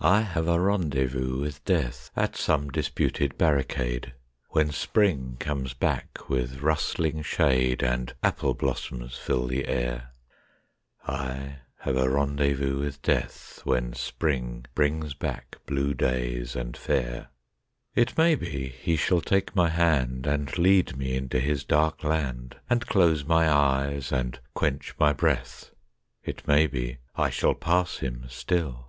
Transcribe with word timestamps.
I 0.00 0.22
have 0.22 0.48
a 0.48 0.58
rendezvous 0.58 1.38
with 1.42 1.62
Death 1.66 2.10
At 2.16 2.34
some 2.34 2.70
disputed 2.70 3.36
barricade, 3.36 4.14
When 4.52 4.70
Spring 4.72 5.36
comes 5.38 5.74
back 5.74 6.30
with 6.30 6.62
rustling 6.62 7.20
shade 7.20 7.82
And 7.82 8.14
apple 8.22 8.54
blossoms 8.54 9.18
fill 9.18 9.46
the 9.46 9.66
air 9.66 10.12
I 11.06 11.56
have 11.80 11.98
a 11.98 12.08
rendezvous 12.08 12.78
with 12.80 13.02
Death 13.02 13.60
When 13.64 13.92
Spring 13.92 14.64
brings 14.74 15.12
back 15.12 15.58
blue 15.66 15.92
days 15.92 16.56
and 16.56 16.74
fair. 16.74 17.28
It 17.94 18.16
may 18.16 18.36
be 18.36 18.66
he 18.70 18.96
shall 18.96 19.20
take 19.20 19.54
my 19.54 19.68
hand 19.68 20.26
And 20.26 20.56
lead 20.56 20.96
me 20.96 21.14
into 21.14 21.38
his 21.38 21.64
dark 21.64 22.02
land 22.02 22.56
And 22.70 22.86
close 22.86 23.26
my 23.26 23.46
eyes 23.50 24.10
and 24.10 24.38
quench 24.54 24.94
my 24.98 25.12
breath 25.12 25.70
It 26.24 26.48
may 26.48 26.66
be 26.66 26.96
I 27.14 27.28
shall 27.28 27.54
pass 27.54 27.98
him 27.98 28.24
still. 28.30 28.86